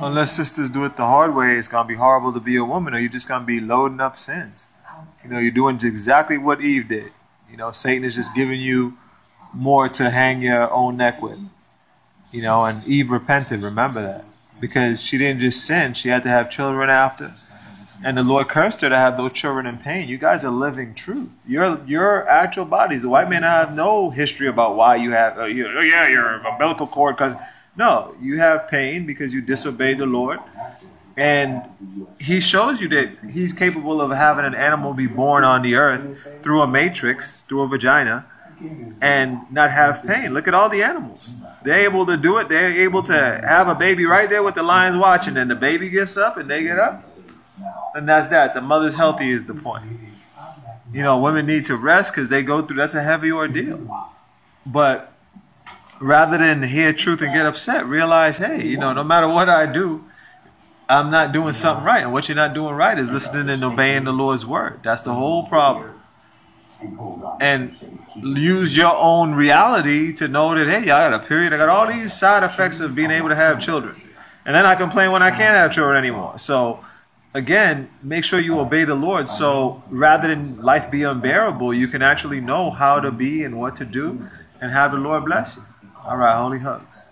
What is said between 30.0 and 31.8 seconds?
Lord, and